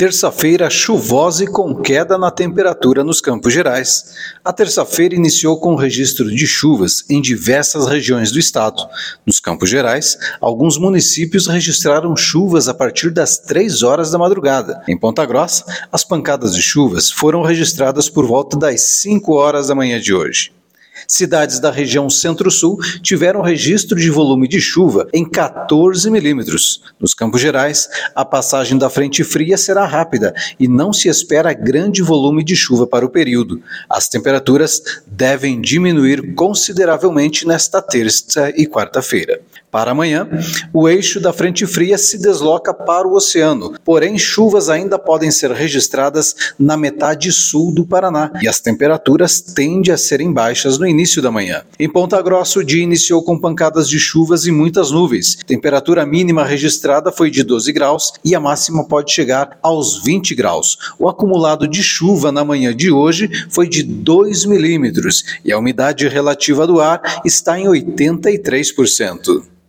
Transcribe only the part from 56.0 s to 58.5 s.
mínima registrada foi de 12 graus e a